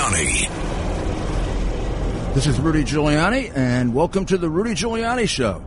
[0.00, 0.48] Giuliani.
[2.32, 5.62] This is Rudy Giuliani, and welcome to the Rudy Giuliani Show.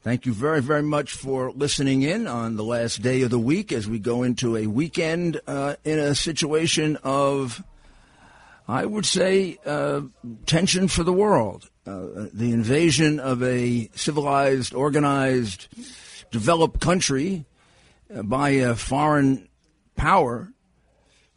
[0.00, 3.72] Thank you very, very much for listening in on the last day of the week
[3.72, 7.62] as we go into a weekend uh, in a situation of,
[8.66, 10.00] I would say, uh,
[10.46, 11.68] tension for the world.
[11.86, 15.68] Uh, the invasion of a civilized, organized,
[16.30, 17.44] developed country
[18.14, 19.46] uh, by a foreign
[19.94, 20.51] power,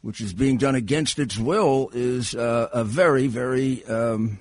[0.06, 4.38] which is being done against its will, is uh, a very, very um,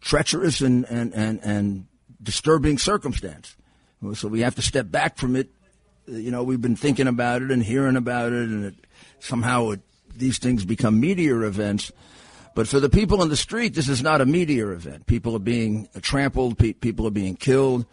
[0.00, 1.86] treacherous and, and, and, and
[2.20, 3.54] disturbing circumstance.
[4.14, 5.48] So we have to step back from it.
[6.08, 8.74] You know, we've been thinking about it and hearing about it, and it,
[9.20, 9.80] somehow it,
[10.12, 11.92] these things become media events.
[12.56, 15.06] But for the people in the street, this is not a media event.
[15.06, 17.86] People are being trampled, pe- people are being killed.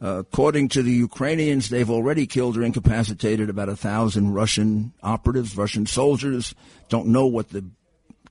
[0.00, 5.86] According to the Ukrainians, they've already killed or incapacitated about a thousand Russian operatives, Russian
[5.86, 6.54] soldiers.
[6.88, 7.64] Don't know what the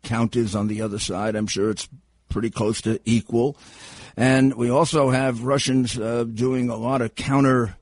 [0.04, 1.36] count is on the other side.
[1.36, 1.90] I'm sure it's
[2.30, 3.58] pretty close to equal.
[4.16, 7.76] And we also have Russians uh, doing a lot of counter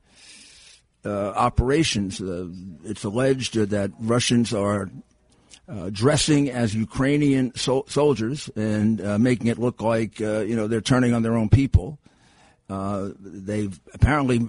[1.04, 2.20] uh, operations.
[2.20, 2.48] Uh,
[2.84, 4.90] it's alleged that Russians are
[5.68, 10.66] uh, dressing as Ukrainian so- soldiers and uh, making it look like uh, you know
[10.66, 11.98] they're turning on their own people.
[12.68, 14.48] They've apparently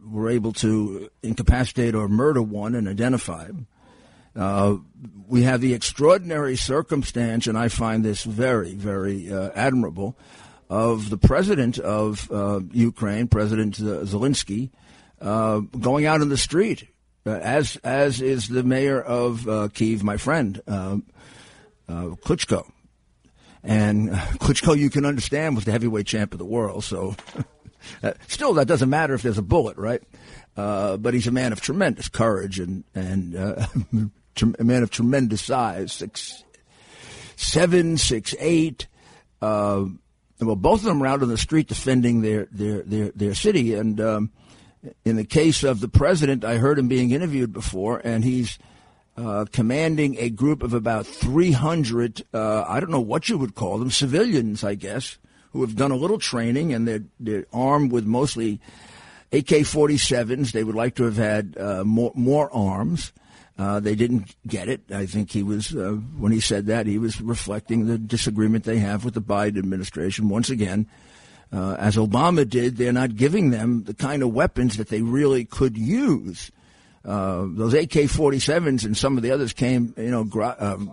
[0.00, 3.66] were able to incapacitate or murder one and identify him.
[5.28, 10.16] we have the extraordinary circumstance, and I find this very, very admirable
[10.70, 14.70] of the president of uh, Ukraine, President Zelensky,
[15.20, 16.86] uh, going out in the street,
[17.26, 20.96] uh, as as is the mayor of uh, Kiev, my friend uh,
[21.88, 22.70] uh, Klitschko.
[23.62, 26.84] And Klitschko, you can understand, was the heavyweight champ of the world.
[26.84, 27.14] So,
[28.28, 30.02] still, that doesn't matter if there's a bullet, right?
[30.54, 33.34] but he's a man of tremendous courage and and
[34.58, 36.44] a man of tremendous size, six
[37.36, 38.86] seven, six eight.
[39.40, 39.86] Uh,
[40.40, 43.74] well, both of them were out on the street defending their their their, their city.
[43.74, 44.30] And um,
[45.04, 48.58] in the case of the president, I heard him being interviewed before, and he's
[49.20, 52.22] uh, commanding a group of about 300.
[52.32, 55.18] Uh, I don't know what you would call them, civilians, I guess,
[55.52, 58.60] who have done a little training, and they're they're armed with mostly
[59.32, 60.52] AK-47s.
[60.52, 63.12] They would like to have had uh, more more arms.
[63.58, 64.80] Uh, they didn't get it.
[64.90, 68.78] I think he was, uh, when he said that, he was reflecting the disagreement they
[68.78, 70.30] have with the Biden administration.
[70.30, 70.86] Once again,
[71.52, 75.44] uh, as Obama did, they're not giving them the kind of weapons that they really
[75.44, 76.50] could use.
[77.04, 80.28] Uh, those AK-47s and some of the others came, you know,
[80.58, 80.90] um,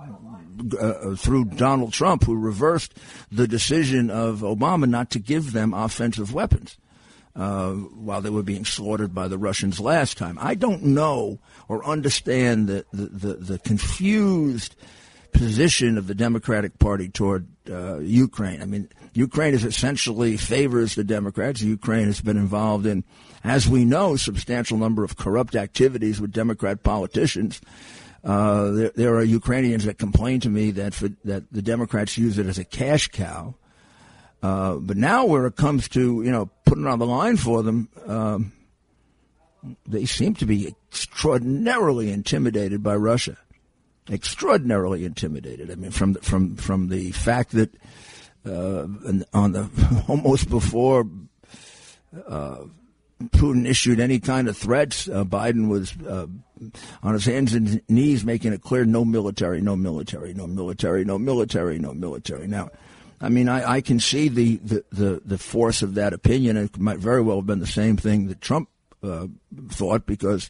[0.79, 2.94] uh, through Donald Trump, who reversed
[3.31, 6.78] the decision of Obama not to give them offensive weapons
[7.35, 10.38] uh, while they were being slaughtered by the Russians last time.
[10.41, 14.75] I don't know or understand the, the, the, the confused
[15.31, 18.61] position of the Democratic Party toward uh, Ukraine.
[18.61, 21.61] I mean, Ukraine is essentially favors the Democrats.
[21.61, 23.03] Ukraine has been involved in,
[23.43, 27.61] as we know, substantial number of corrupt activities with Democrat politicians.
[28.23, 32.38] Uh, there, there, are Ukrainians that complain to me that for, that the Democrats use
[32.38, 33.55] it as a cash cow.
[34.41, 37.89] Uh, but now, where it comes to you know putting on the line for them,
[38.05, 38.51] um,
[39.88, 43.38] they seem to be extraordinarily intimidated by Russia.
[44.09, 45.72] Extraordinarily intimidated.
[45.72, 47.73] I mean, from the, from from the fact that
[48.45, 48.88] uh,
[49.34, 49.69] on the
[50.07, 51.06] almost before
[52.28, 52.63] uh,
[53.31, 56.28] Putin issued any kind of threats, uh, Biden was uh,
[57.03, 61.19] on his hands and knees making it clear: no military, no military, no military, no
[61.19, 62.47] military, no military.
[62.47, 62.69] Now
[63.19, 66.56] I mean, I, I can see the, the, the, the, force of that opinion.
[66.56, 68.69] It might very well have been the same thing that Trump
[69.01, 69.28] uh,
[69.69, 70.50] thought because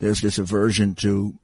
[0.00, 1.34] there's this aversion to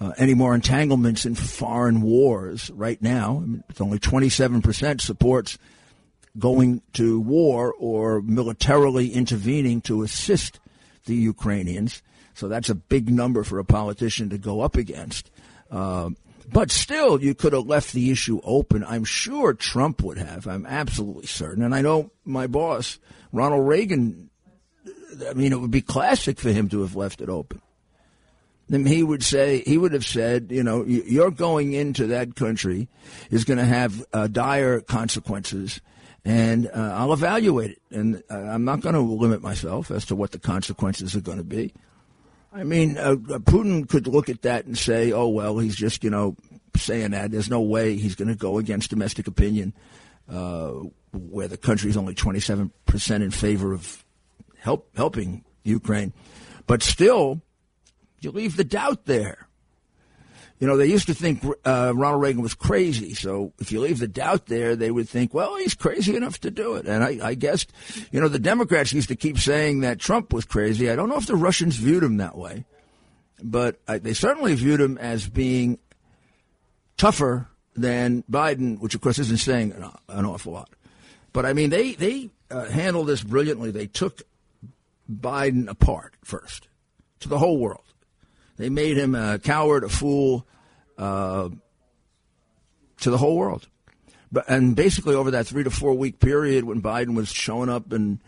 [0.00, 3.42] uh, any more entanglements in foreign wars right now.
[3.42, 5.58] I mean, it's only 27% supports
[6.38, 10.60] going to war or militarily intervening to assist
[11.06, 12.02] the Ukrainians.
[12.34, 15.30] So that's a big number for a politician to go up against.
[15.70, 16.10] Uh,
[16.50, 18.84] but still, you could have left the issue open.
[18.84, 20.46] I'm sure Trump would have.
[20.46, 21.62] I'm absolutely certain.
[21.62, 22.98] And I know my boss,
[23.32, 24.30] Ronald Reagan,
[25.28, 27.60] I mean, it would be classic for him to have left it open.
[28.68, 32.88] Then he would say, he would have said, you know, you're going into that country
[33.30, 35.80] is going to have uh, dire consequences
[36.24, 37.82] and uh, I'll evaluate it.
[37.90, 41.38] And uh, I'm not going to limit myself as to what the consequences are going
[41.38, 41.72] to be.
[42.52, 46.02] I mean, uh, uh, Putin could look at that and say, "Oh well, he's just
[46.02, 46.36] you know
[46.76, 47.30] saying that.
[47.30, 49.74] There's no way he's going to go against domestic opinion,
[50.30, 50.72] uh,
[51.12, 54.04] where the country is only 27 percent in favor of
[54.58, 56.12] help helping Ukraine."
[56.66, 57.42] But still,
[58.20, 59.48] you leave the doubt there.
[60.58, 63.14] you know, they used to think uh, Ronald Reagan was crazy.
[63.14, 66.50] So if you leave the doubt there, they would think, well, he's crazy enough to
[66.50, 66.86] do it.
[66.86, 67.66] And I, I guess,
[68.10, 70.90] you know, the Democrats used to keep saying that Trump was crazy.
[70.90, 72.64] I don't know if the Russians viewed him that way,
[73.42, 75.78] but I, they certainly viewed him as being
[76.96, 80.70] tougher than Biden, which of course isn't saying an, an awful lot.
[81.32, 83.70] But I mean, they they uh, handled this brilliantly.
[83.70, 84.22] They took
[85.08, 86.66] Biden apart first
[87.20, 87.84] to the whole world.
[88.58, 90.46] They made him a coward, a fool,
[90.98, 91.48] uh,
[93.00, 93.68] to the whole world.
[94.30, 97.92] But and basically over that three to four week period when Biden was showing up
[97.92, 98.18] and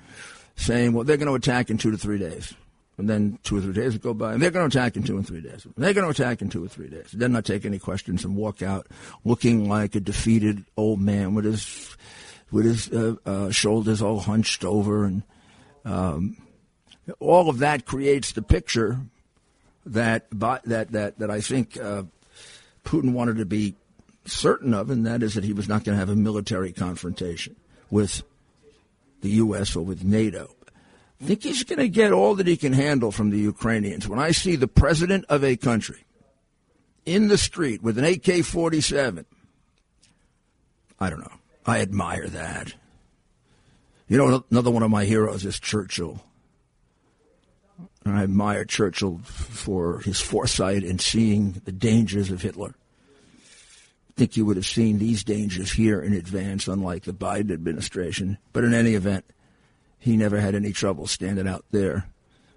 [0.56, 2.55] saying, "Well, they're going to attack in two to three days,"
[2.97, 5.03] and then two or three days would go by, and they're going to attack in
[5.03, 5.67] two and three days.
[5.77, 7.11] They're going to attack in two or three days.
[7.12, 8.87] Then not take any questions and walk out
[9.25, 11.97] looking like a defeated old man with his
[12.50, 15.23] with his uh, uh, shoulders all hunched over, and
[15.85, 16.37] um,
[17.19, 19.00] all of that creates the picture
[19.91, 22.05] that that that that I think uh,
[22.85, 23.75] Putin wanted to be
[24.25, 27.57] certain of, and that is that he was not going to have a military confrontation
[27.91, 28.23] with
[29.21, 29.77] the U.S.
[29.77, 30.55] or with NATO.
[31.21, 34.09] I think he's going to get all that he can handle from the Ukrainians.
[34.09, 36.05] When I see the president of a country
[37.05, 39.27] in the street with an AK 47,
[40.99, 41.33] I don't know.
[41.67, 42.75] I admire that.
[44.09, 46.23] You know, another one of my heroes is Churchill.
[48.06, 52.75] I admire Churchill for his foresight in seeing the dangers of Hitler.
[54.08, 58.38] I think you would have seen these dangers here in advance, unlike the Biden administration.
[58.52, 59.25] But in any event,
[59.99, 62.06] he never had any trouble standing out there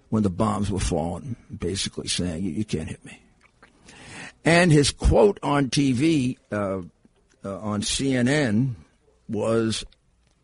[0.08, 3.20] when the bombs were falling, basically saying, "You, can't hit me."
[4.44, 6.80] And his quote on TV uh,
[7.44, 8.74] uh, on CNN
[9.28, 9.84] was,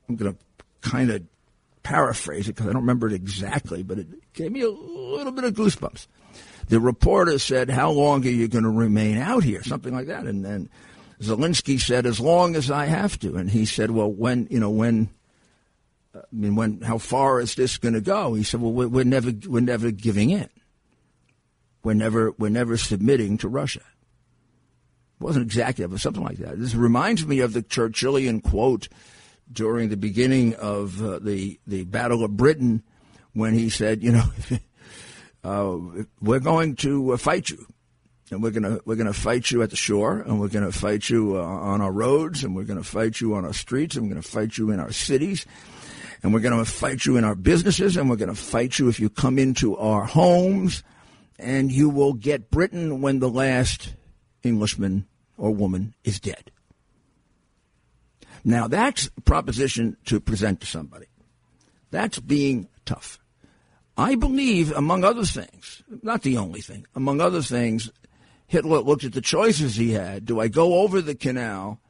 [0.09, 0.39] "I'm going to
[0.89, 1.23] kind of
[1.83, 4.07] paraphrase it because I don't remember it exactly, but it
[4.41, 6.07] gave me a little bit of goosebumps.
[6.69, 10.27] The reporter said, "How long are you going to remain out here?" Something like that,
[10.27, 10.71] and then
[11.21, 14.71] Zelensky said, "As long as I have to." And he said, "Well, when you know
[14.71, 15.11] when."
[16.15, 18.35] I mean, when how far is this going to go?
[18.35, 20.49] He said, "Well, we're, we're never we're never giving in.
[21.85, 26.59] We're never we're never submitting to Russia." It wasn't exactly, but something like that.
[26.59, 28.89] This reminds me of the Churchillian quote
[29.53, 32.83] during the beginning of uh, the the Battle of Britain
[33.35, 34.25] when he said, you know,
[35.45, 35.79] uh,
[36.21, 37.67] we're going to uh, fight you,
[38.31, 41.37] and we're gonna we're gonna fight you at the shore, and we're gonna fight you
[41.37, 44.23] uh, on our roads, and we're gonna fight you on our streets, and we're gonna
[44.23, 45.47] fight you in our cities,
[46.23, 49.09] and we're gonna fight you in our businesses, and we're gonna fight you if you
[49.09, 50.83] come into our homes,
[51.39, 53.95] and you will get Britain when the last
[54.43, 55.07] Englishman
[55.37, 56.51] or woman is dead.
[58.45, 61.07] Now, that's a proposition to present to somebody.
[61.91, 63.19] That's being tough.
[63.97, 67.91] I believe, among other things, not the only thing, among other things,
[68.47, 70.27] Hitler looked at the choices he had.
[70.27, 71.81] Do I go over the canal,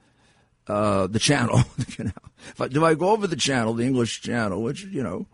[0.66, 2.68] uh, the channel, the canal?
[2.68, 5.26] Do I go over the channel, the English channel, which, you know,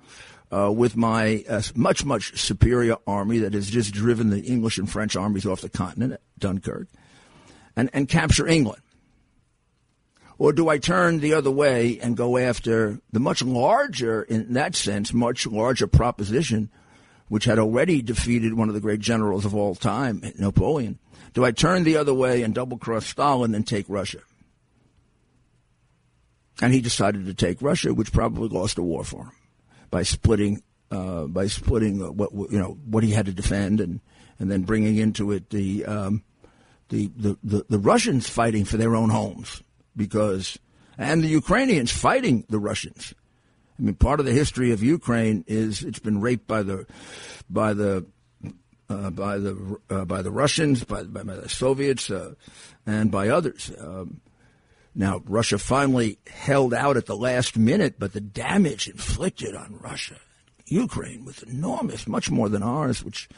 [0.53, 4.89] uh, with my uh, much, much superior army that has just driven the English and
[4.89, 6.87] French armies off the continent, at Dunkirk,
[7.75, 8.83] and, and capture England?
[10.38, 14.75] Or do I turn the other way and go after the much larger, in that
[14.75, 16.71] sense, much larger proposition,
[17.29, 20.99] which had already defeated one of the great generals of all time, Napoleon?
[21.33, 24.20] Do I turn the other way and double cross Stalin and take Russia?
[26.60, 29.32] And he decided to take Russia, which probably lost a war for him
[29.91, 34.01] by splitting, uh, by splitting what you know what he had to defend, and
[34.39, 36.22] and then bringing into it the, um,
[36.89, 39.63] the, the the the Russians fighting for their own homes
[39.96, 40.58] because,
[40.98, 43.15] and the Ukrainians fighting the Russians.
[43.79, 46.86] I mean, part of the history of Ukraine is it's been raped by the,
[47.50, 48.06] by the,
[48.88, 52.34] uh, by the uh, by the Russians, by, by, the Soviets, uh,
[52.86, 53.72] and by others.
[53.79, 54.20] Um,
[54.94, 60.17] now, Russia finally held out at the last minute, but the damage inflicted on Russia,
[60.67, 63.29] Ukraine, was enormous, much more than ours, which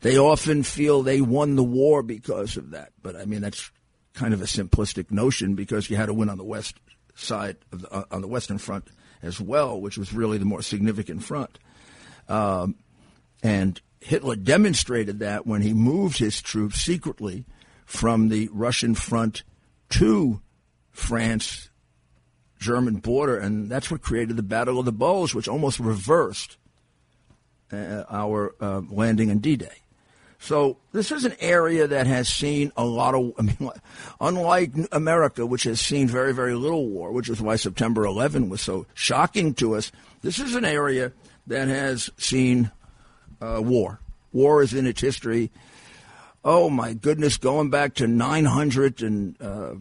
[0.00, 2.92] they often feel they won the war because of that.
[3.02, 3.70] But I mean, that's
[4.14, 6.76] kind of a simplistic notion because you had to win on the west
[7.14, 8.88] side the, uh, on the western front
[9.22, 11.58] as well, which was really the more significant front.
[12.28, 12.76] Um,
[13.42, 17.44] and Hitler demonstrated that when he moved his troops secretly
[17.84, 19.42] from the Russian front
[19.90, 20.40] to
[20.90, 21.68] France
[22.58, 26.56] German border, and that's what created the Battle of the Bulge, which almost reversed
[27.72, 29.81] uh, our uh, landing in D-Day.
[30.42, 33.70] So this is an area that has seen a lot of, I mean,
[34.20, 38.60] unlike America, which has seen very, very little war, which is why September 11 was
[38.60, 39.92] so shocking to us.
[40.20, 41.12] This is an area
[41.46, 42.70] that has seen
[43.40, 44.00] uh, war.
[44.32, 45.50] War is in its history
[46.44, 49.74] oh my goodness, going back to 900 and uh,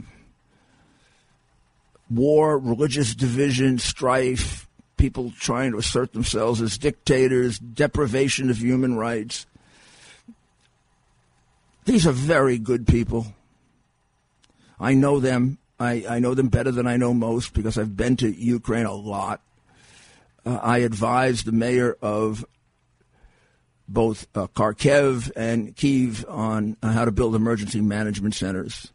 [2.09, 9.45] war, religious division, strife, people trying to assert themselves as dictators, deprivation of human rights.
[11.85, 13.33] These are very good people.
[14.79, 15.57] I know them.
[15.79, 18.93] I, I know them better than I know most because I've been to Ukraine a
[18.93, 19.41] lot.
[20.45, 22.45] Uh, I advised the mayor of
[23.87, 28.91] both uh, Kharkiv and Kiev on uh, how to build emergency management centers.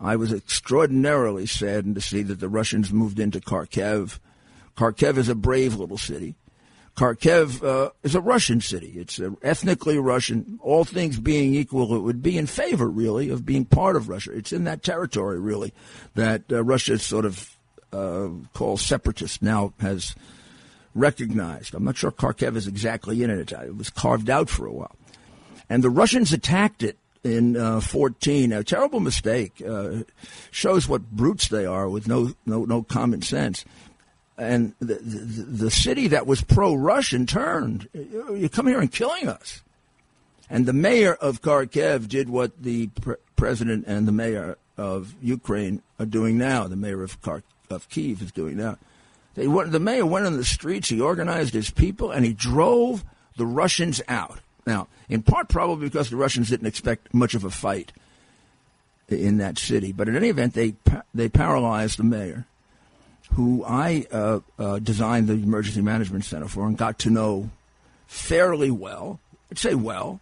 [0.00, 4.18] I was extraordinarily saddened to see that the Russians moved into Kharkiv.
[4.76, 6.34] Kharkiv is a brave little city.
[6.96, 8.94] Kharkiv uh, is a Russian city.
[8.96, 10.58] It's uh, ethnically Russian.
[10.62, 14.32] All things being equal, it would be in favor, really, of being part of Russia.
[14.32, 15.74] It's in that territory, really,
[16.14, 17.54] that uh, Russia sort of
[17.92, 20.16] uh, calls separatist now has
[20.94, 21.74] recognized.
[21.74, 23.52] I'm not sure Kharkiv is exactly in it.
[23.52, 24.96] It was carved out for a while.
[25.68, 28.52] And the Russians attacked it in uh, 14.
[28.52, 29.62] A terrible mistake.
[29.66, 30.04] Uh,
[30.50, 33.66] shows what brutes they are with no, no, no common sense.
[34.38, 37.88] And the, the, the city that was pro-Russian turned.
[37.94, 39.62] You come here and killing us.
[40.50, 45.82] And the mayor of Kharkiv did what the pre- president and the mayor of Ukraine
[45.98, 46.68] are doing now.
[46.68, 48.76] The mayor of, Kharkiv, of Kiev is doing now.
[49.34, 53.04] They went, the mayor went in the streets, he organized his people, and he drove
[53.36, 54.40] the Russians out.
[54.66, 57.92] Now, in part probably because the Russians didn't expect much of a fight
[59.08, 59.92] in that city.
[59.92, 60.74] But in any event, they,
[61.14, 62.46] they paralyzed the mayor,
[63.34, 67.50] who I uh, uh, designed the emergency management center for and got to know
[68.06, 69.20] fairly well.
[69.50, 70.20] I'd say well.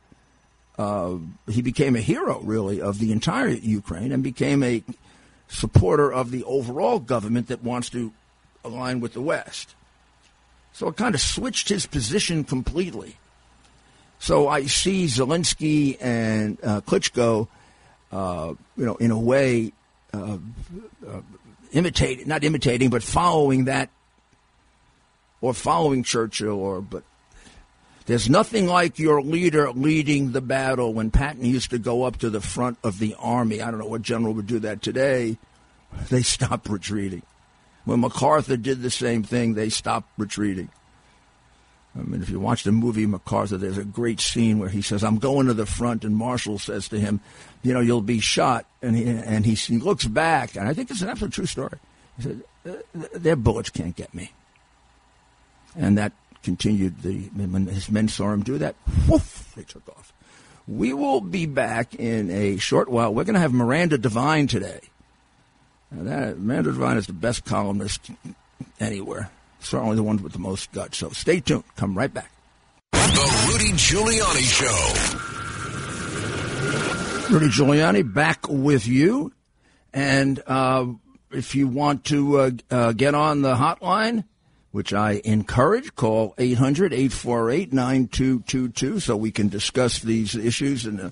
[0.76, 1.16] Uh,
[1.48, 4.82] he became a hero, really, of the entire Ukraine and became a
[5.46, 8.12] supporter of the overall government that wants to
[8.64, 9.74] align with the West.
[10.72, 13.16] So it kind of switched his position completely.
[14.18, 17.46] So I see Zelensky and uh, Klitschko,
[18.10, 19.72] uh, you know, in a way,
[20.12, 20.38] uh,
[21.74, 23.90] imitating, not imitating, but following that,
[25.40, 27.02] or following Churchill, or but
[28.06, 32.30] there's nothing like your leader leading the battle when Patton used to go up to
[32.30, 33.62] the front of the army.
[33.62, 35.38] I don't know what general would do that today.
[36.10, 37.22] They stop retreating.
[37.84, 40.70] When MacArthur did the same thing, they stopped retreating.
[41.96, 45.04] I mean, if you watch the movie MacArthur, there's a great scene where he says,
[45.04, 47.20] "I'm going to the front," and Marshall says to him,
[47.62, 51.02] "You know, you'll be shot." And he and he, looks back, and I think it's
[51.02, 51.78] an absolute true story.
[52.16, 52.72] He said, uh,
[53.14, 54.32] "Their bullets can't get me,"
[55.76, 57.02] and that continued.
[57.02, 58.74] The when his men saw him do that,
[59.08, 60.12] whoof, they took off.
[60.66, 63.14] We will be back in a short while.
[63.14, 64.80] We're going to have Miranda Devine today.
[65.92, 68.10] Now that Miranda Devine is the best columnist
[68.80, 69.30] anywhere
[69.64, 70.98] certainly the ones with the most guts.
[70.98, 71.64] So stay tuned.
[71.76, 72.30] Come right back.
[72.92, 75.34] The Rudy Giuliani Show.
[77.32, 79.32] Rudy Giuliani back with you.
[79.92, 80.86] And uh,
[81.30, 84.24] if you want to uh, uh, get on the hotline,
[84.72, 90.84] which I encourage, call 800 848 9222 so we can discuss these issues.
[90.84, 91.10] And uh,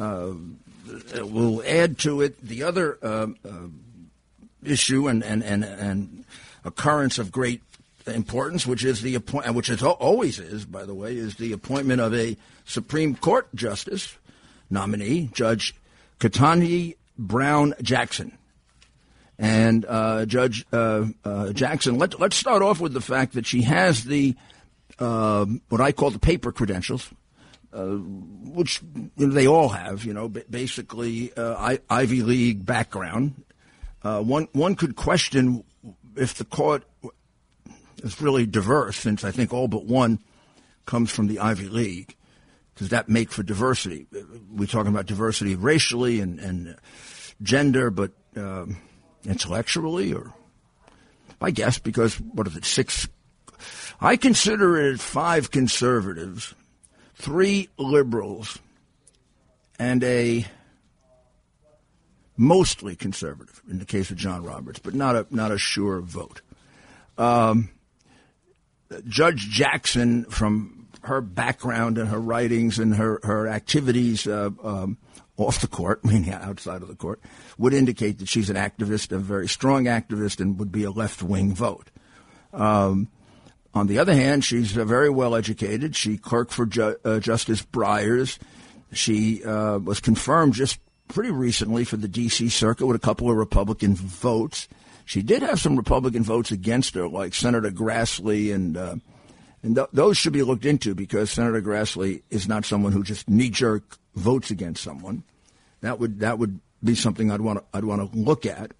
[0.00, 0.34] uh,
[1.24, 3.28] we'll add to it the other uh,
[4.64, 6.24] issue and, and, and, and
[6.64, 7.62] occurrence of great
[8.06, 12.00] importance, which is the appoint, which it always is, by the way, is the appointment
[12.00, 14.16] of a Supreme Court justice
[14.70, 15.74] nominee, Judge
[16.18, 18.36] Ketanji Brown Jackson.
[19.38, 23.62] And uh, Judge uh, uh, Jackson, let, let's start off with the fact that she
[23.62, 24.34] has the
[24.98, 27.10] um, what I call the paper credentials,
[27.72, 28.80] uh, which
[29.16, 30.04] you know, they all have.
[30.04, 33.44] You know, basically uh, I, Ivy League background.
[34.02, 35.64] Uh, one one could question
[36.16, 36.84] if the court
[38.02, 40.18] is really diverse, since I think all but one
[40.84, 42.14] comes from the Ivy League.
[42.76, 44.06] Does that make for diversity?
[44.50, 46.76] We're talking about diversity racially and, and
[47.42, 48.66] gender, but uh,
[49.24, 50.32] intellectually, or
[51.40, 52.64] I guess because what is it?
[52.64, 53.08] Six.
[54.00, 56.54] I consider it five conservatives,
[57.14, 58.58] three liberals,
[59.78, 60.46] and a
[62.36, 66.42] mostly conservative in the case of John Roberts, but not a not a sure vote.
[67.16, 67.70] Um,
[69.06, 74.98] Judge Jackson, from her background and her writings and her, her activities uh, um,
[75.36, 77.20] off the court, meaning outside of the court,
[77.58, 81.22] would indicate that she's an activist, a very strong activist, and would be a left
[81.22, 81.90] wing vote.
[82.52, 83.08] Um,
[83.74, 85.94] on the other hand, she's uh, very well educated.
[85.94, 88.38] She clerked for Ju- uh, Justice Breyer.
[88.92, 92.48] She uh, was confirmed just pretty recently for the D.C.
[92.48, 94.68] Circuit with a couple of Republican votes.
[95.06, 98.96] She did have some Republican votes against her, like Senator Grassley, and uh,
[99.62, 103.30] and th- those should be looked into because Senator Grassley is not someone who just
[103.30, 105.22] knee jerk votes against someone.
[105.80, 108.72] That would that would be something I'd want to I'd want to look at.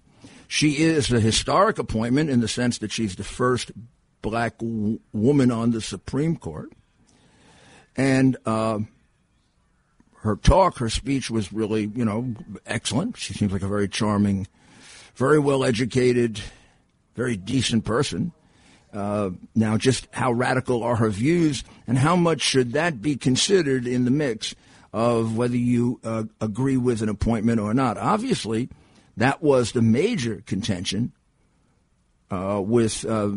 [0.49, 3.73] She is a historic appointment in the sense that she's the first
[4.21, 6.73] black w- woman on the Supreme Court,
[7.97, 8.81] and uh,
[10.23, 12.35] her talk, her speech was really you know
[12.67, 13.17] excellent.
[13.17, 14.49] She seems like a very charming,
[15.17, 16.41] very well educated,
[17.15, 18.33] very decent person.
[18.93, 23.87] Uh, now, just how radical are her views, and how much should that be considered
[23.87, 24.55] in the mix
[24.93, 27.99] of whether you uh, agree with an appointment or not?
[27.99, 28.69] Obviously,
[29.17, 31.13] that was the major contention
[32.31, 33.31] uh, with uh,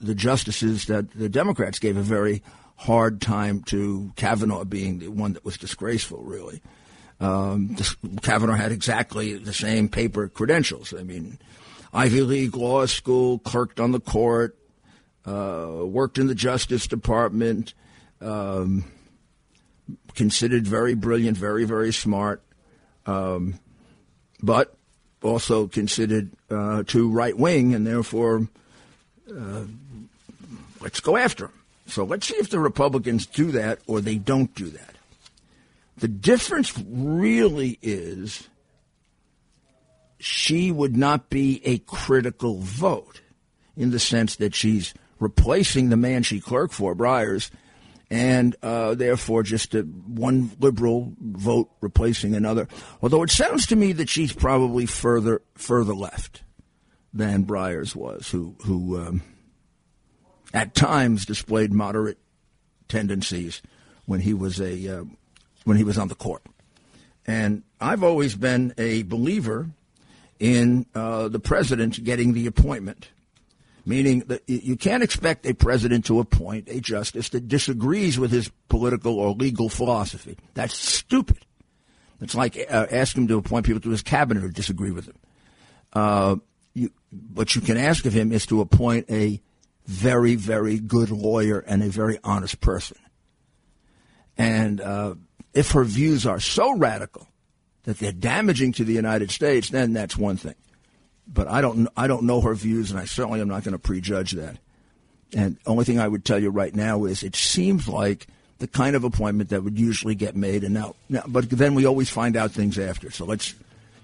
[0.00, 2.42] the justices that the Democrats gave a very
[2.76, 6.60] hard time to Kavanaugh being the one that was disgraceful, really.
[7.18, 7.76] Um,
[8.22, 10.92] Kavanaugh had exactly the same paper credentials.
[10.92, 11.38] I mean,
[11.92, 14.56] Ivy League law school, clerked on the court,
[15.24, 17.72] uh, worked in the Justice Department,
[18.20, 18.84] um,
[20.14, 22.42] considered very brilliant, very, very smart,
[23.06, 23.58] um,
[24.42, 24.76] but
[25.22, 28.48] also considered uh, too right wing, and therefore,
[29.34, 29.64] uh,
[30.80, 31.52] let's go after him.
[31.86, 34.95] So let's see if the Republicans do that or they don't do that.
[35.98, 38.48] The difference really is
[40.18, 43.20] she would not be a critical vote
[43.76, 47.50] in the sense that she's replacing the man she clerked for, Breyer,
[48.10, 52.68] and uh, therefore just a, one liberal vote replacing another.
[53.02, 56.42] Although it sounds to me that she's probably further further left
[57.12, 59.22] than Breyer was, who who um,
[60.52, 62.18] at times displayed moderate
[62.88, 63.62] tendencies
[64.04, 65.04] when he was a uh,
[65.66, 66.42] when he was on the court.
[67.26, 69.68] And I've always been a believer
[70.38, 73.10] in uh, the president getting the appointment
[73.86, 78.50] meaning that you can't expect a president to appoint a justice that disagrees with his
[78.68, 80.36] political or legal philosophy.
[80.54, 81.38] That's stupid.
[82.20, 85.16] It's like uh, asking him to appoint people to his cabinet who disagree with him.
[85.92, 86.36] Uh,
[86.74, 86.90] you,
[87.32, 89.40] what you can ask of him is to appoint a
[89.86, 92.96] very, very good lawyer and a very honest person.
[94.36, 95.14] And uh,
[95.56, 97.26] if her views are so radical
[97.84, 100.54] that they're damaging to the United States, then that's one thing
[101.26, 103.78] but I don't I don't know her views, and I certainly am not going to
[103.78, 104.58] prejudge that.
[105.34, 108.26] And only thing I would tell you right now is it seems like
[108.58, 111.84] the kind of appointment that would usually get made, and now, now but then we
[111.84, 113.10] always find out things after.
[113.10, 113.54] So let's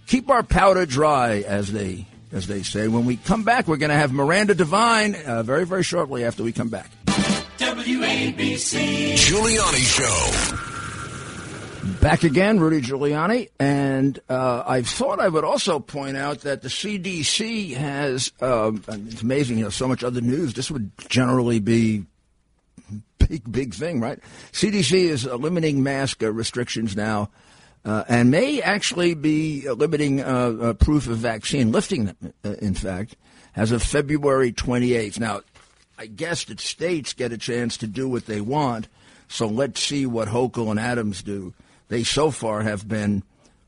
[0.06, 2.88] keep our powder dry, as they as they say.
[2.88, 6.42] When we come back, we're going to have Miranda Devine uh, very very shortly after
[6.42, 6.90] we come back.
[7.58, 10.71] WABC Giuliani Show.
[12.02, 16.68] Back again, Rudy Giuliani, and uh, I thought I would also point out that the
[16.68, 18.32] CDC has.
[18.40, 20.54] Um, it's amazing, you know, so much other news.
[20.54, 22.02] This would generally be
[23.18, 24.18] big, big thing, right?
[24.50, 27.30] CDC is limiting mask uh, restrictions now,
[27.84, 30.24] uh, and may actually be limiting uh,
[30.60, 33.14] uh, proof of vaccine, lifting them, uh, in fact,
[33.54, 35.20] as of February 28th.
[35.20, 35.42] Now,
[35.96, 38.88] I guess that states get a chance to do what they want.
[39.28, 41.54] So let's see what Hochul and Adams do
[41.92, 43.22] they so far have been,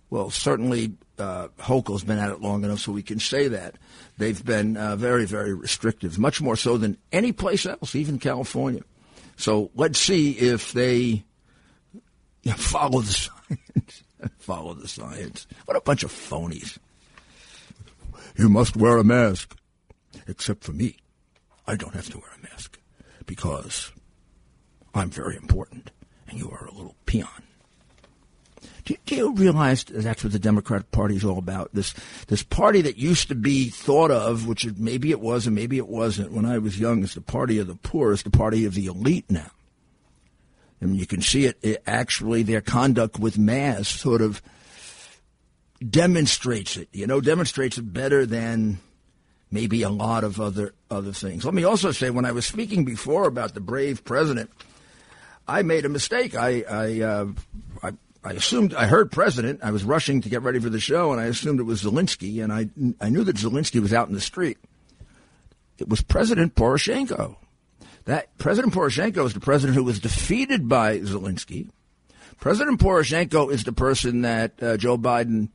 [0.08, 3.74] well, certainly uh, Hochul's been at it long enough so we can say that.
[4.16, 8.80] They've been uh, very, very restrictive, much more so than any place else, even California.
[9.37, 11.22] So let's see if they
[11.92, 12.02] you
[12.46, 14.02] know, follow the science.
[14.38, 15.46] follow the science.
[15.66, 16.78] What a bunch of phonies.
[18.38, 19.54] You must wear a mask.
[20.26, 20.96] Except for me.
[21.66, 22.78] I don't have to wear a mask
[23.26, 23.92] because
[24.94, 25.90] I'm very important
[26.26, 27.28] and you are a little peon.
[28.85, 31.70] Do, do, you realize that's what the Democratic Party is all about?
[31.73, 31.94] This
[32.29, 35.88] this party that used to be thought of, which maybe it was and maybe it
[35.88, 38.75] wasn't when I was young, as the party of the poor, is the party of
[38.75, 39.51] the elite now.
[40.83, 44.42] I mean, you can see it, it actually their conduct with mass sort of
[45.88, 46.88] demonstrates it.
[46.92, 48.81] You know, demonstrates it better than
[49.51, 51.47] maybe a lot of other other things.
[51.47, 54.51] Let me also say, when I was speaking before about the brave president.
[55.47, 56.35] I made a mistake.
[56.35, 57.27] I I, uh,
[57.83, 57.92] I
[58.24, 59.60] I assumed I heard president.
[59.62, 62.42] I was rushing to get ready for the show, and I assumed it was Zelensky,
[62.42, 64.56] and I I knew that Zelensky was out in the street.
[65.78, 67.37] It was President Poroshenko.
[68.06, 71.70] That President Poroshenko is the president who was defeated by Zelensky.
[72.38, 75.48] President Poroshenko is the person that uh, Joe Biden,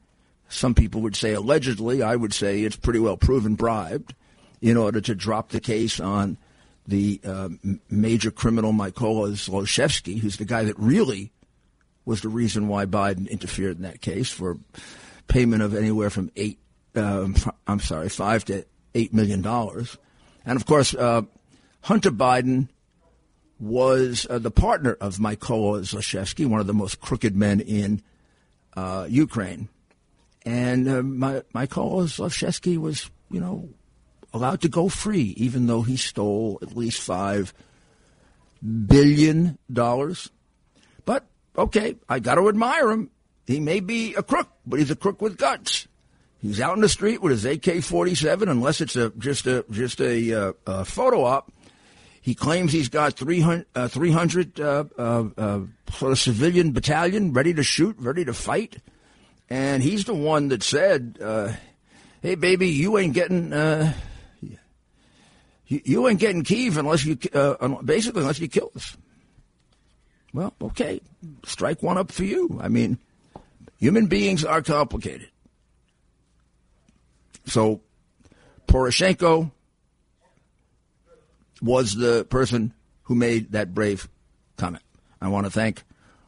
[0.48, 4.14] some people would say allegedly, I would say it's pretty well proven bribed
[4.62, 6.38] in order to drop the case on
[6.88, 7.50] the uh,
[7.90, 11.32] major criminal Mykola Zlochevsky, who's the guy that really
[12.10, 14.58] was the reason why Biden interfered in that case for
[15.28, 16.58] payment of anywhere from eight,
[16.96, 17.36] um,
[17.68, 19.96] I'm sorry, five to eight million dollars.
[20.44, 21.22] And of course, uh,
[21.82, 22.70] Hunter Biden
[23.60, 28.02] was uh, the partner of Mykola Zlochevsky, one of the most crooked men in
[28.76, 29.70] uh, Ukraine,
[30.44, 33.70] and uh, my Mykola Zlochevsky was, you know,
[34.34, 37.54] allowed to go free, even though he stole at least five
[38.88, 40.32] billion dollars.
[41.60, 43.12] Okay, I got to admire him.
[43.46, 45.90] He may be a crook, but he's a crook with guts.
[46.42, 50.34] He's out in the street with his AK-47, unless it's a just a just a,
[50.34, 51.52] uh, a photo op.
[52.22, 55.60] He claims he's got 300, uh, 300 uh, uh, uh,
[55.92, 58.78] sort of civilian battalion ready to shoot, ready to fight.
[59.50, 61.52] And he's the one that said, uh,
[62.22, 63.52] hey, baby, you ain't getting,
[64.42, 67.18] you, you, ain't getting Kiev unless you,
[67.84, 68.96] basically, unless you kill us.
[70.34, 71.02] Well, okay,
[71.46, 72.60] strike one up for you.
[72.62, 73.00] I mean,
[73.78, 75.30] human beings are complicated.
[77.46, 77.82] So,
[78.68, 79.52] Poroshenko
[81.62, 84.08] was the person who made that brave
[84.58, 84.84] comment.
[85.20, 85.84] I want to thank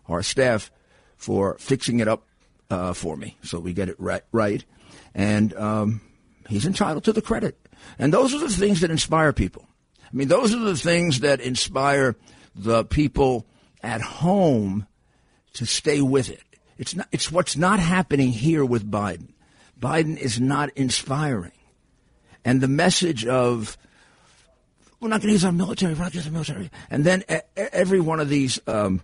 [0.10, 0.72] our staff
[1.16, 2.26] for fixing it up
[2.72, 4.24] uh, for me so we get it right.
[4.32, 4.66] right.
[5.14, 6.02] And um,
[6.50, 7.58] he's entitled to the credit.
[8.00, 9.68] And those are the things that inspire people.
[10.04, 12.16] I mean, those are the things that inspire
[12.56, 13.46] the people
[13.84, 14.88] at home
[15.54, 16.44] to stay with it.
[16.78, 19.30] It's not, it's what's not happening here with Biden.
[19.80, 21.52] Biden is not inspiring.
[22.44, 23.78] And the message of
[25.00, 25.94] we're not going to use our military.
[25.94, 26.72] We're not going to use our military.
[26.90, 27.24] And then
[27.56, 29.02] every one of these, um,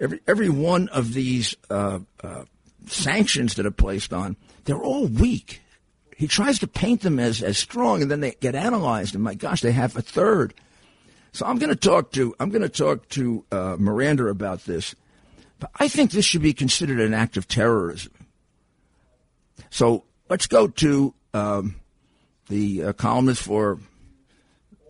[0.00, 2.44] every every one of these uh, uh,
[2.86, 5.60] sanctions that are placed on, they're all weak.
[6.16, 9.16] He tries to paint them as as strong, and then they get analyzed.
[9.16, 10.54] And my gosh, they have a third.
[11.34, 14.94] So I'm going to talk to I'm going to talk to uh, Miranda about this.
[15.58, 18.12] But I think this should be considered an act of terrorism.
[19.68, 21.80] So let's go to um,
[22.48, 23.80] the uh, columnist for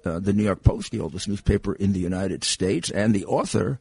[0.04, 3.80] uh, the New York Post, the oldest newspaper in the United States, and the author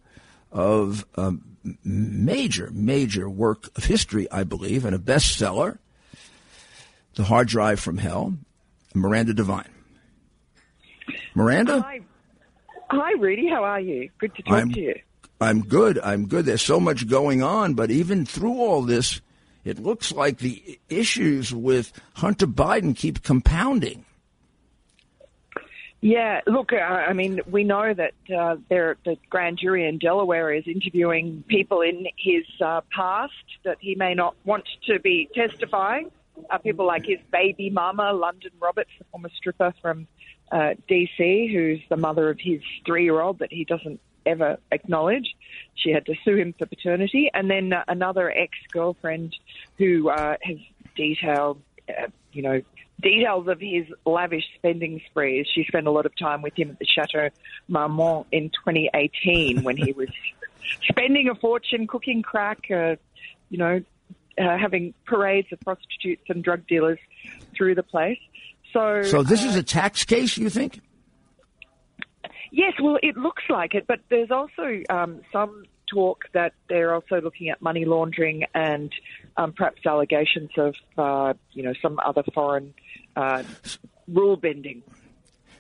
[0.50, 1.34] of a
[1.84, 5.80] major, major work of history, I believe, and a bestseller,
[7.16, 8.36] The Hard Drive from Hell,
[8.94, 9.70] Miranda Devine.
[11.36, 11.82] Miranda?
[11.82, 12.02] Hi.
[12.96, 13.50] Hi, Rudy.
[13.50, 14.10] How are you?
[14.20, 14.96] Good to talk I'm, to you.
[15.42, 16.00] I'm good.
[16.00, 16.46] I'm good.
[16.46, 19.20] There's so much going on, but even through all this,
[19.66, 24.06] it looks like the issues with Hunter Biden keep compounding.
[26.02, 30.54] Yeah, look, uh, I mean, we know that uh, there, the grand jury in Delaware
[30.54, 33.32] is interviewing people in his uh, past
[33.64, 36.12] that he may not want to be testifying.
[36.52, 40.08] Uh, people like his baby mama, Lunden Roberts, the former stripper from
[40.54, 45.36] uh, DC, who's the mother of his three-year-old that he doesn't ever acknowledge.
[45.74, 49.36] She had to sue him for paternity, and then uh, another ex-girlfriend
[49.80, 50.58] who uh, has
[50.96, 52.62] detailed, uh, you know,
[53.02, 55.48] details of his lavish spending sprees.
[55.54, 57.30] She spent a lot of time with him at the Chateau
[57.68, 60.10] Marmont in 2018 when he was
[60.90, 62.96] spending a fortune cooking crack, uh,
[63.50, 63.82] you know,
[64.38, 67.00] uh, having parades of prostitutes and drug dealers
[67.56, 68.20] through the place.
[68.74, 70.82] So, so this uh, is a tax case, you think?
[72.52, 77.22] Yes, well, it looks like it, but there's also um, some talk that they're also
[77.22, 78.92] looking at money laundering and
[79.38, 82.74] um, perhaps allegations of, uh, you know, some other foreign
[83.16, 83.44] uh,
[84.08, 84.84] rule bending.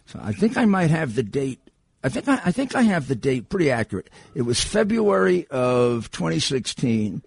[0.06, 1.60] So I think I might have the date.
[2.04, 4.10] I think I, I, think I have the date pretty accurate.
[4.36, 7.24] It was February of 2016,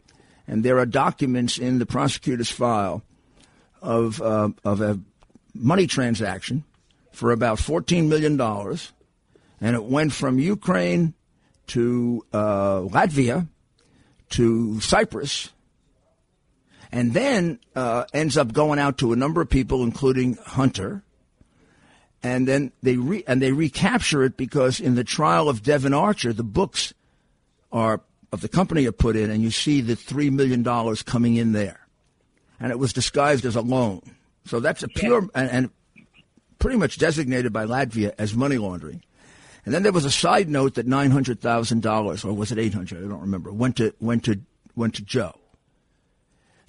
[0.46, 3.02] and there are documents in the prosecutor's file
[3.80, 5.00] of uh, of a
[5.58, 6.64] money transaction
[7.12, 8.92] for about 14 million dollars,
[9.60, 11.14] and it went from Ukraine
[11.68, 13.48] to uh, Latvia
[14.30, 15.50] to Cyprus
[16.92, 21.02] and then uh, ends up going out to a number of people, including Hunter.
[22.22, 26.32] And then they re- and they recapture it because in the trial of Devon Archer,
[26.32, 26.94] the books
[27.70, 28.00] are
[28.32, 31.52] of the company are put in, and you see the three million dollars coming in
[31.52, 31.86] there,
[32.58, 34.00] and it was disguised as a loan.
[34.46, 35.28] So that's a pure yeah.
[35.34, 35.70] and, and
[36.58, 39.02] pretty much designated by Latvia as money laundering.
[39.64, 42.58] And then there was a side note that nine hundred thousand dollars, or was it
[42.58, 43.04] eight hundred?
[43.04, 43.52] I don't remember.
[43.52, 44.40] Went to went to
[44.76, 45.34] went to Joe.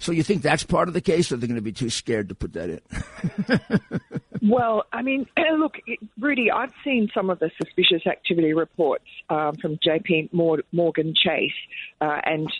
[0.00, 2.28] So you think that's part of the case, or they're going to be too scared
[2.28, 4.00] to put that in?
[4.42, 5.26] well, I mean,
[5.58, 5.74] look,
[6.20, 10.32] Rudy, I've seen some of the suspicious activity reports um, from JP
[10.72, 11.52] Morgan Chase,
[12.00, 12.50] uh, and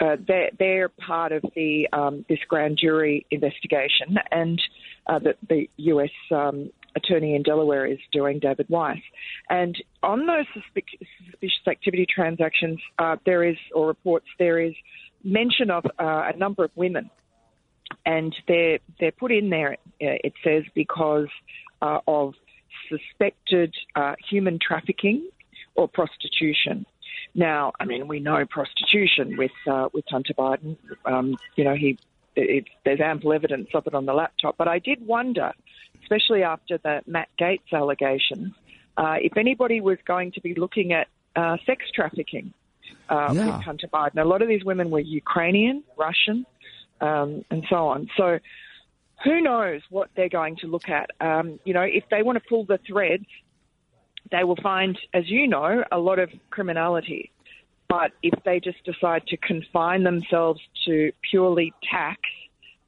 [0.00, 4.60] uh, they're, they're, part of the um, this grand jury investigation, and
[5.06, 6.10] uh, that the U.S.
[6.30, 8.98] Um, attorney in Delaware is doing, David Weiss.
[9.50, 14.74] And on those suspicious activity transactions, uh, there is, or reports, there is
[15.24, 17.10] mention of uh, a number of women,
[18.06, 19.72] and they're they're put in there.
[19.72, 21.28] Uh, it says because
[21.82, 22.34] uh, of
[22.88, 23.74] suspected
[24.30, 25.28] human trafficking
[25.74, 26.86] or prostitution.
[27.34, 30.76] Now, I mean, we know prostitution with uh, with Hunter Biden.
[31.04, 31.98] Um, you know, he
[32.36, 34.56] it, there's ample evidence of it on the laptop.
[34.56, 35.52] But I did wonder,
[36.02, 38.52] especially after the Matt Gaetz allegations,
[38.96, 42.52] uh, if anybody was going to be looking at uh, sex trafficking
[43.08, 43.46] uh, Yeah.
[43.56, 44.20] with Hunter Biden.
[44.20, 46.44] A lot of these women were Ukrainian, Russian,
[47.00, 48.08] um, and so on.
[48.16, 48.38] So
[49.24, 51.10] who knows what they're going to look at?
[51.20, 53.26] Um, you know, if they want to pull the threads,
[54.30, 57.30] they will find, as you know, a lot of criminality.
[57.88, 62.20] But if they just decide to confine themselves to purely tax,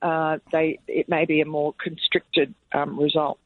[0.03, 3.39] uh, they it may be a more constricted um, result.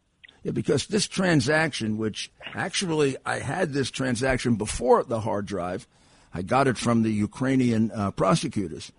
[0.43, 5.87] Yeah, because this transaction, which actually I had this transaction before the hard drive,
[6.35, 8.93] I got it from the Ukrainian uh, prosecutors.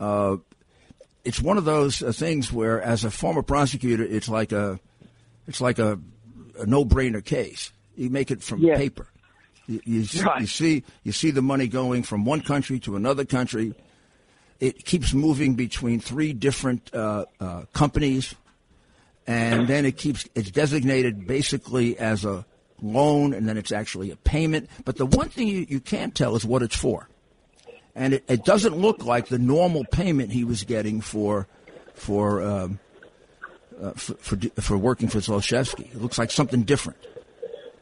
[0.00, 0.38] Uh,
[1.24, 4.80] it's one of those uh, things where, as a former prosecutor, it's like a,
[5.46, 6.00] it's like a,
[6.58, 7.72] a no-brainer case.
[8.00, 8.76] You make it from Yeah.
[8.76, 9.08] paper.
[9.66, 10.40] You, you, Right.
[10.40, 13.74] you see, you see the money going from one country to another country.
[14.58, 18.34] It keeps moving between three different uh, uh, companies
[19.26, 22.44] and then it keeps it's designated basically as a
[22.80, 26.34] loan and then it's actually a payment but the one thing you, you can't tell
[26.34, 27.06] is what it's for
[27.94, 31.46] and it, it doesn't look like the normal payment he was getting for
[31.94, 32.78] for um,
[33.80, 35.92] uh, for, for for working for Zlochevsky.
[35.94, 36.98] It looks like something different,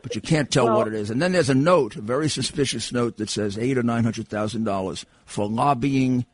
[0.02, 1.10] but you can't tell Well- what it is.
[1.10, 4.28] And then there's a note, a very suspicious note that says eight or nine hundred
[4.28, 6.24] thousand dollars for lobbying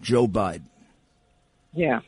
[0.00, 0.64] Joe Biden.
[1.72, 2.00] Yeah.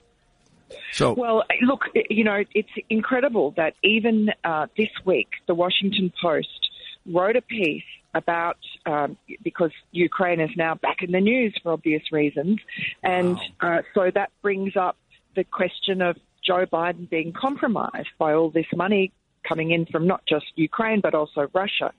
[0.92, 6.70] So Well, look, you know, it's incredible that even uh, this week, the Washington Post
[7.06, 12.02] wrote a piece about um, because Ukraine is now back in the news for obvious
[12.10, 12.58] reasons,
[13.02, 14.96] and uh, so that brings up
[15.34, 19.12] the question of Joe Biden being compromised by all this money
[19.46, 21.92] coming in from not just Ukraine but also Russia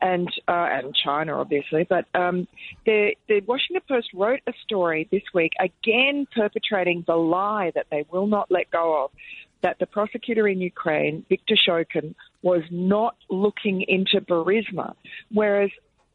[0.00, 1.86] and uh, and China, obviously.
[1.88, 2.46] But um,
[2.86, 8.04] the the Washington Post wrote a story this week again perpetrating the lie that they
[8.10, 9.10] will not let go of.
[9.62, 14.94] That the prosecutor in Ukraine, Viktor Shokin, was not looking into Burisma,
[15.30, 15.70] whereas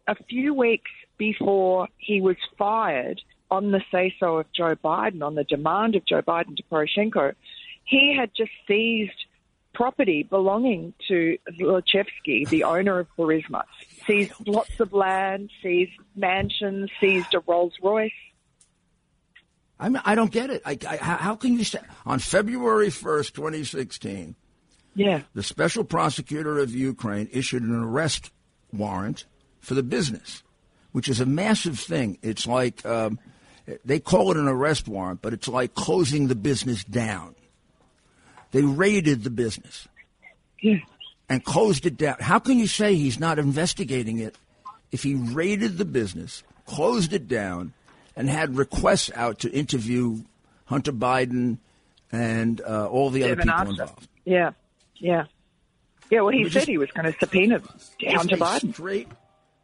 [0.07, 3.21] a few weeks before he was fired
[3.51, 7.33] on the say so of Joe Biden, on the demand of Joe Biden to Poroshenko,
[7.83, 9.24] he had just seized
[9.75, 13.63] property belonging to Zlochevsky, the owner of Burisma,
[14.07, 18.11] seized lots of land, seized mansions, seized a Rolls Royce.
[19.79, 20.61] I mean, I don't get it.
[20.65, 24.35] I, I, how how can you say on February first, twenty sixteen?
[24.97, 25.23] Yeah.
[25.33, 28.31] the special prosecutor of Ukraine issued an arrest
[28.71, 29.25] warrant
[29.59, 30.41] for the business,
[30.93, 32.17] which is a massive thing.
[32.21, 33.19] It's like um,
[33.83, 37.35] they call it an arrest warrant, but it's like closing the business down.
[38.55, 39.85] They raided the business
[40.61, 40.77] Yeah.
[41.27, 42.15] and closed it down.
[42.21, 44.37] How can you say he's not investigating it
[44.93, 47.73] if he raided the business, closed it down,
[48.15, 50.23] and had requests out to interview
[50.67, 51.57] Hunter Biden
[52.13, 54.07] and uh, all the other people involved?
[54.23, 54.51] Yeah.
[54.95, 55.25] Yeah.
[56.09, 57.59] Yeah, well, he said just- he was going to subpoena
[57.99, 58.71] Just Hunter a Biden.
[58.73, 59.09] Straight,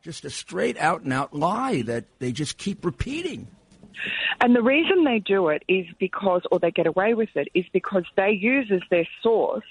[0.03, 3.47] just a straight out and out lie that they just keep repeating.
[4.41, 7.65] And the reason they do it is because, or they get away with it, is
[7.73, 9.63] because they use as their source.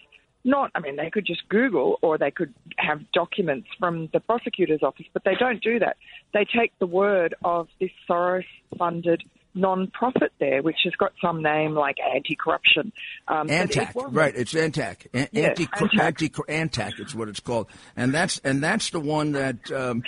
[0.43, 4.83] Not, I mean, they could just Google or they could have documents from the prosecutor's
[4.83, 5.97] office, but they don't do that.
[6.33, 8.45] They take the word of this Soros
[8.79, 9.23] funded
[9.55, 12.93] non-profit there, which has got some name like anti-corruption.
[13.29, 14.35] Um, but it Antac, right?
[14.35, 15.07] It's Antac.
[15.13, 16.01] An- Yeah, anti, Antac.
[16.01, 17.01] anti, Antac.
[17.01, 17.67] It's what it's called,
[17.97, 20.03] and that's and that's the one that um,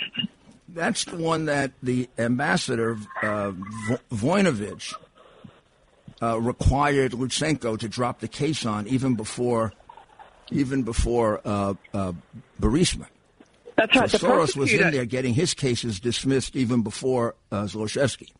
[0.73, 4.93] that's the one that the ambassador uh, Vo- Voinovich
[6.21, 9.73] uh, required Lutsenko to drop the case on even before
[10.51, 12.13] even before uh, uh,
[12.61, 13.07] Burisma.
[13.75, 14.09] That's right.
[14.09, 18.31] So the Soros was in there getting his cases dismissed even before uh, Zlochevsky.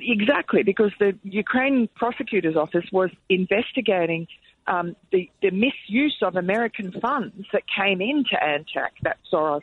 [0.00, 4.26] Exactly, because the Ukraine prosecutor's office was investigating
[4.66, 9.60] um, the, the misuse of American funds that came into ANTAC, that Soros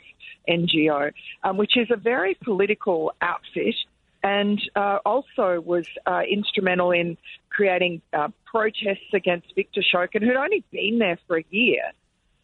[0.47, 1.11] NGO,
[1.43, 3.75] um, which is a very political outfit
[4.23, 7.17] and uh, also was uh, instrumental in
[7.49, 11.81] creating uh, protests against Victor Shokin, who'd only been there for a year.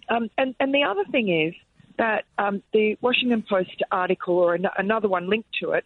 [0.10, 1.54] Um, and, and the other thing is
[1.98, 5.86] that um, the Washington Post article, or an- another one linked to it,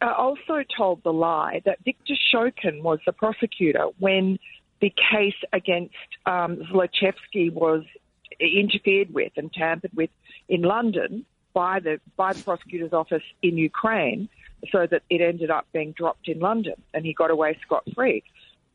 [0.00, 4.38] uh, also told the lie that Victor Shokin was the prosecutor when
[4.80, 5.94] the case against
[6.26, 7.82] um, Zlochevsky was
[8.40, 10.10] interfered with and tampered with
[10.48, 14.28] in London by the by the prosecutor's office in Ukraine,
[14.70, 18.22] so that it ended up being dropped in London and he got away scot free.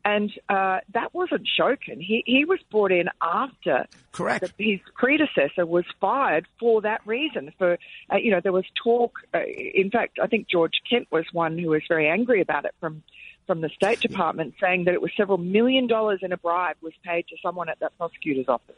[0.06, 1.98] And uh, that wasn't Shokin.
[1.98, 4.52] He, he was brought in after Correct.
[4.58, 7.52] the, his predecessor was fired for that reason.
[7.56, 7.78] For
[8.12, 9.20] uh, you know, there was talk.
[9.32, 12.74] Uh, in fact, I think George Kent was one who was very angry about it
[12.80, 13.02] from
[13.46, 16.94] from the State Department, saying that it was several million dollars in a bribe was
[17.02, 18.76] paid to someone at that prosecutor's office.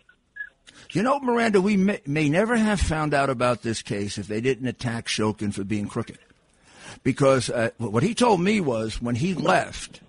[0.93, 4.41] You know, Miranda, we may, may never have found out about this case if they
[4.41, 6.19] didn't attack Shokin for being crooked.
[7.03, 10.01] Because uh, what he told me was when he left,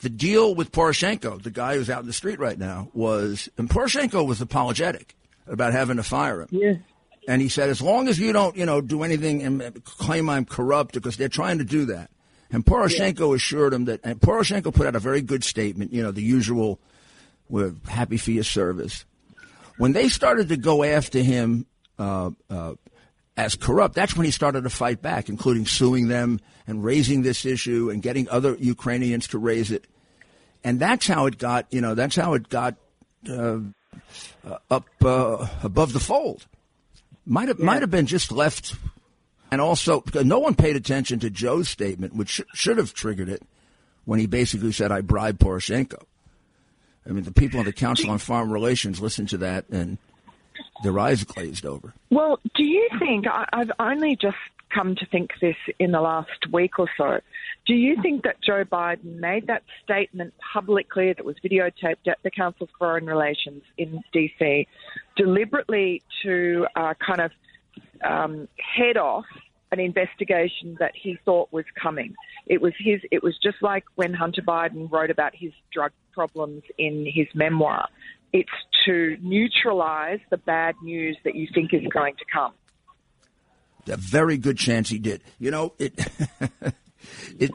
[0.00, 3.68] the deal with Poroshenko, the guy who's out in the street right now, was, and
[3.68, 6.48] Poroshenko was apologetic about having to fire him.
[6.50, 6.74] Yeah.
[7.28, 10.44] And he said, as long as you don't, you know, do anything and claim I'm
[10.44, 12.10] corrupt, because they're trying to do that.
[12.52, 16.12] And Poroshenko assured him that, and Poroshenko put out a very good statement, you know,
[16.12, 16.78] the usual,
[17.48, 19.04] we're happy for your service.
[19.78, 21.66] When they started to go after him
[21.98, 22.74] uh, uh,
[23.36, 27.44] as corrupt, that's when he started to fight back, including suing them and raising this
[27.44, 29.86] issue and getting other Ukrainians to raise it.
[30.64, 32.76] And that's how it got, you know, that's how it got
[33.28, 33.58] uh,
[34.44, 36.46] uh up uh, above the fold.
[37.24, 38.74] Might have, might have been just left
[39.50, 43.28] and also, because no one paid attention to Joe's statement, which sh- should have triggered
[43.28, 43.42] it,
[44.04, 46.02] when he basically said, I bribed Poroshenko.
[47.08, 49.98] I mean, the people on the Council on Foreign Relations listened to that and
[50.82, 51.94] their eyes glazed over.
[52.10, 54.36] Well, do you think, I've only just
[54.74, 57.20] come to think this in the last week or so,
[57.66, 62.30] do you think that Joe Biden made that statement publicly that was videotaped at the
[62.30, 64.66] Council of Foreign Relations in DC
[65.16, 67.30] deliberately to uh, kind of
[68.04, 69.24] um, head off
[69.72, 72.14] an investigation that he thought was coming.
[72.46, 73.00] It was his.
[73.10, 77.86] It was just like when Hunter Biden wrote about his drug problems in his memoir.
[78.32, 78.48] It's
[78.86, 82.52] to neutralize the bad news that you think is going to come.
[83.88, 85.22] A very good chance he did.
[85.38, 85.94] You know, it,
[87.38, 87.52] it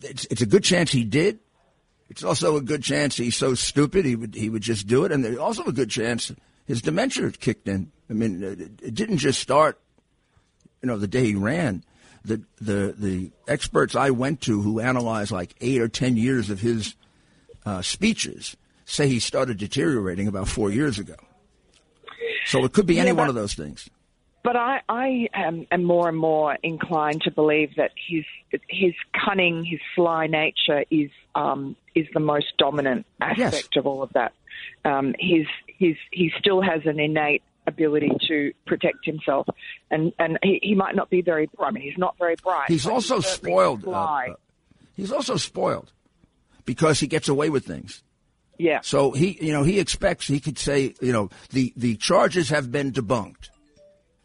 [0.00, 1.40] it's, it's a good chance he did.
[2.08, 5.12] It's also a good chance he's so stupid he would he would just do it,
[5.12, 6.30] and there's also a good chance
[6.66, 7.90] his dementia kicked in.
[8.08, 9.80] I mean, it, didn't just start
[10.82, 11.84] you know, the day he ran,
[12.24, 16.60] the the the experts I went to who analyzed like eight or ten years of
[16.60, 16.94] his
[17.66, 21.14] uh, speeches say he started deteriorating about four years ago.
[22.46, 23.88] So it could be any Yeah, one of those things.
[24.44, 28.24] But I, I am, am more and more inclined to believe that his
[28.68, 28.92] his
[29.24, 33.68] cunning, his sly nature is um, is the most dominant aspect Yes.
[33.76, 34.32] of all of that.
[34.84, 35.46] Um, his
[35.78, 39.46] his he still has an innate ability to protect himself,
[39.92, 41.46] and and he, he might not be very.
[41.56, 41.68] bright.
[41.68, 42.68] I mean, he's not very bright.
[42.68, 43.86] He's also certainly spoiled.
[43.86, 44.24] uh, uh,
[44.96, 45.92] he's also spoiled
[46.64, 48.02] because he gets away with things.
[48.58, 52.48] yeah, So he, you know, he expects he could say, you know, the, the charges
[52.50, 53.48] have been debunked.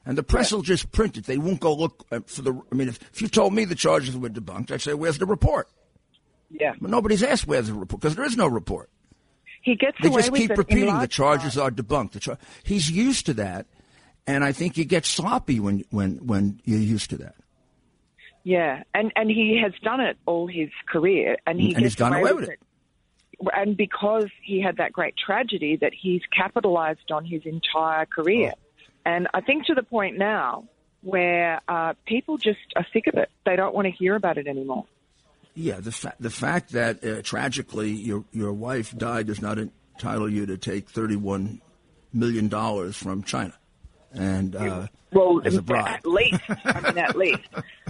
[0.06, 1.26] And the press will just print it.
[1.26, 2.54] They won't go look uh, for the.
[2.72, 5.26] I mean, if, if you told me the charges were debunked, I'd say, "Where's the
[5.26, 5.68] report?"
[6.50, 6.76] yeah.
[6.80, 8.90] But nobody's asked where's the report because there is no report.
[9.62, 12.14] He gets They away just with keep it repeating the charges are debunked.
[12.14, 13.66] The char- He's used to that,
[14.26, 17.36] and I think you get sloppy when when when you're used to that.
[18.56, 22.00] Yeah, and and he has done it all his career, and he And he's gets
[22.00, 22.60] gone away with it.
[23.54, 28.60] And because he had that great tragedy, that he's capitalized on his entire career, Oh.
[29.06, 30.64] and I think to the point now
[31.02, 33.30] where uh, people just are sick of it.
[33.46, 34.86] They don't want to hear about it anymore.
[35.54, 40.30] Yeah, the fa- the fact that uh, tragically your your wife died does not entitle
[40.30, 41.60] you to take thirty one
[42.14, 43.56] million dollars from China,
[44.18, 45.88] and uh, Well, as a bribe.
[45.88, 47.42] at least, I mean, at least.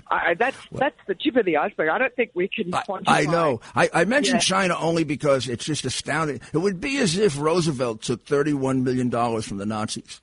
[0.09, 1.89] I, that's that's the tip of the iceberg.
[1.89, 3.03] I don't think we can I, quantify.
[3.07, 3.59] I know.
[3.75, 4.39] I, I mentioned Yeah.
[4.57, 6.39] China only because it's just astounding.
[6.53, 10.21] It would be as if Roosevelt took thirty-one million dollars from the Nazis.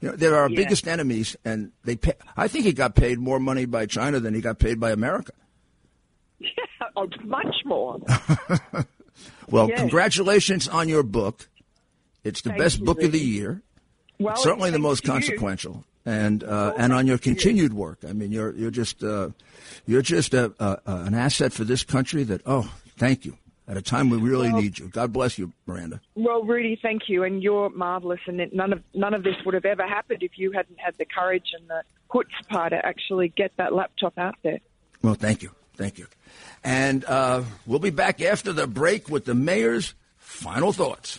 [0.00, 0.56] You know, they're our Yeah.
[0.56, 1.96] biggest enemies, and they.
[1.96, 4.90] Pay, I think he got paid more money by China than he got paid by
[4.92, 5.32] America.
[6.96, 7.98] Oh, much more.
[9.48, 9.78] Well, Yes.
[9.78, 11.48] congratulations on your book.
[12.24, 13.62] It's the Thank best you, book of the year.
[14.18, 15.12] Well, Certainly the most to you.
[15.12, 17.98] consequential, and uh, and on your continued work.
[18.08, 19.30] I mean, you're you're just uh,
[19.86, 22.22] you're just a, a, a- an asset for this country.
[22.24, 23.36] That oh, thank you.
[23.68, 24.86] At a time we really Well- need you.
[24.88, 26.00] God bless you, Miranda.
[26.14, 28.20] Well, Rudy, thank you, and you're marvelous.
[28.26, 31.04] And none of none of this would have ever happened if you hadn't had the
[31.04, 34.60] courage and the chutzpah to actually get that laptop out there.
[35.02, 36.06] Well, thank you, thank you,
[36.64, 41.18] and uh, we'll be back after the break with the mayor's final thoughts.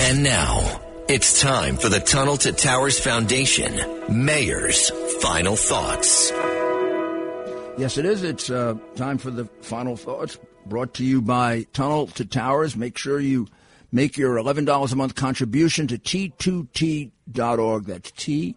[0.00, 3.80] And now, it's time for the Tunnel to Towers Foundation
[4.10, 4.90] Mayor's
[5.20, 6.30] Final Thoughts.
[7.78, 8.22] Yes, it is.
[8.22, 12.76] It's uh, time for the final thoughts brought to you by Tunnel to Towers.
[12.76, 13.48] Make sure you
[13.90, 17.84] make your $11 a month contribution to T2T.org.
[17.86, 18.54] That's T,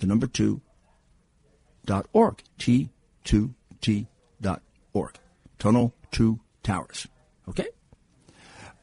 [0.00, 0.60] the number two,
[1.84, 2.42] dot org.
[2.58, 4.06] T2T
[4.40, 4.62] dot
[4.92, 5.14] org.
[5.60, 7.06] Tunnel to Towers.
[7.48, 7.68] Okay?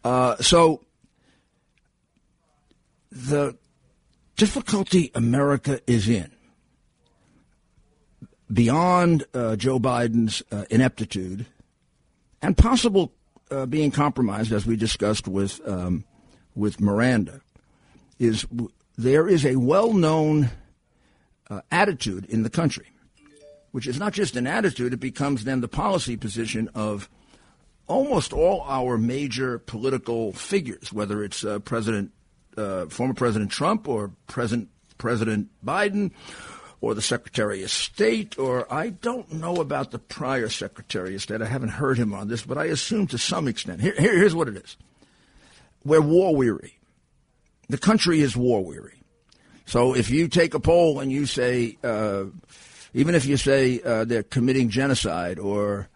[0.05, 0.84] Uh, so
[3.15, 3.57] the
[4.35, 6.29] difficulty America is in,
[8.51, 11.45] beyond uh, Joe Biden's uh, ineptitude
[12.41, 13.13] and possible
[13.49, 16.03] uh, being compromised, as we discussed with um,
[16.55, 17.41] with Miranda,
[18.19, 20.49] is w- there is a well-known
[21.49, 22.87] uh, attitude in the country,
[23.71, 27.09] which is not just an attitude; it becomes then the policy position of
[27.87, 32.11] almost all our major political figures, whether it's uh, President,
[32.57, 36.11] uh, former President Trump or President President Biden,
[36.81, 41.41] or the Secretary of State, or I don't know about the prior Secretary of State.
[41.41, 43.81] I haven't heard him on this, but I assume to some extent.
[43.81, 44.77] Here, here, here's what it is:
[45.83, 46.77] we're war weary.
[47.67, 49.01] The country is war weary.
[49.65, 52.25] So if you take a poll and you say, uh,
[52.93, 55.89] even if you say uh, they're committing genocide or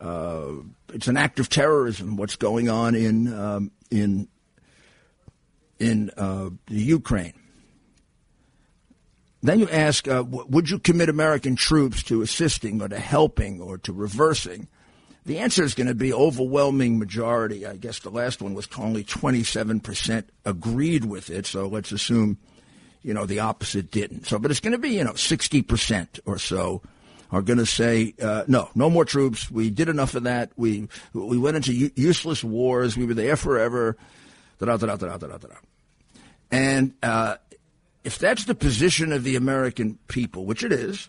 [0.00, 0.52] uh,
[0.92, 2.16] it's an act of terrorism.
[2.16, 4.28] What's going on in um, in
[5.78, 7.34] in uh, the Ukraine?
[9.42, 13.60] Then you ask, uh, w- would you commit American troops to assisting or to helping
[13.60, 14.68] or to reversing?
[15.24, 17.66] The answer is going to be overwhelming majority.
[17.66, 21.46] I guess the last one was only 27% agreed with it.
[21.46, 22.38] So let's assume,
[23.02, 24.26] you know, the opposite didn't.
[24.26, 26.80] So, but it's going to be, you know, 60% or so
[27.32, 29.50] are going to say, uh, no, no more troops.
[29.50, 30.52] We did enough of that.
[30.56, 32.96] We we went into u- useless wars.
[32.96, 33.96] We were there forever.
[34.58, 35.54] Da, da, da, da, da, da, da.
[36.50, 37.36] And uh,
[38.04, 41.08] if that's the position of the American people, which it is,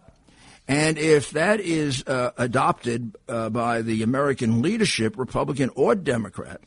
[0.68, 6.60] and if that is uh, adopted uh, by the American leadership, Republican or Democrat,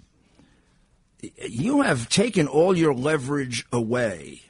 [1.46, 4.40] you have taken all your leverage away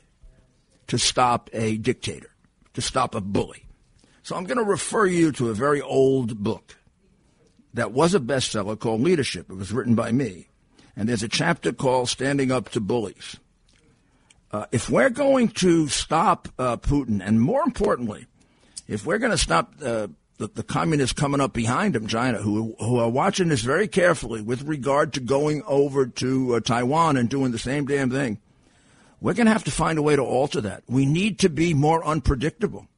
[0.87, 2.31] to stop a dictator,
[2.74, 3.66] to stop a bully.
[4.22, 6.76] So I'm going to refer you to a very old book
[7.74, 9.51] that was a bestseller called Leadership.
[9.51, 10.49] It was written by me.
[11.01, 13.38] And there's a chapter called Standing Up to Bullies.
[14.53, 18.26] Uh, if we're going to stop uh, Putin, and more importantly,
[18.86, 22.76] if we're going to stop uh, the, the, communists coming up behind him, China, who,
[22.80, 27.30] who are watching this very carefully with regard to going over to uh, Taiwan and
[27.30, 28.36] doing the same damn thing,
[29.22, 30.82] we're going to have to find a way to alter that.
[30.86, 32.88] We need to be more unpredictable.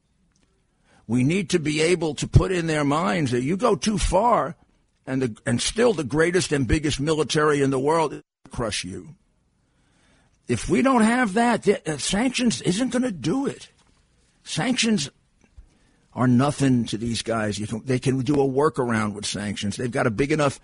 [1.07, 4.57] We need to be able to put in their minds that you go too far,
[5.05, 9.15] and the, and still the greatest and biggest military in the world crush you.
[10.47, 13.69] If we don't have that, the, uh, sanctions isn't going to do it.
[14.43, 15.09] Sanctions
[16.13, 17.57] are nothing to these guys.
[17.57, 19.77] Can, they can do a workaround with sanctions.
[19.77, 20.59] They've got a big enough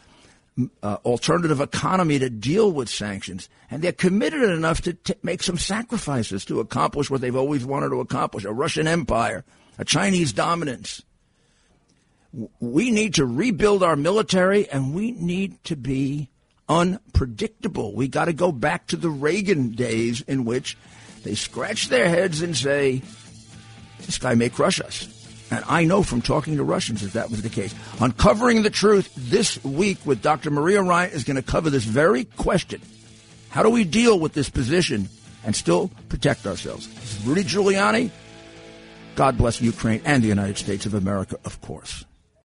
[0.84, 5.58] uh, alternative economy to deal with sanctions, and they're committed enough to t- make some
[5.58, 9.46] sacrifices to accomplish what they've always wanted to accomplish: a Russian empire,
[9.78, 11.02] a Chinese dominance.
[12.60, 16.30] We need to rebuild our military, and we need to be
[16.68, 17.96] unpredictable.
[17.96, 20.78] We got to go back to the Reagan days in which
[21.24, 23.02] they scratch their heads and say,
[24.06, 25.08] "This guy may crush us."
[25.52, 27.74] And I know from talking to Russians that that was the case.
[28.00, 30.52] Uncovering the Truth this week with Dr.
[30.52, 32.82] Maria Ryan is going to cover this very question.
[33.50, 35.10] How do we deal with this position
[35.44, 36.88] and still protect ourselves?
[37.26, 38.12] Rudy Giuliani.
[39.16, 42.06] God bless Ukraine and the United States of America, of course.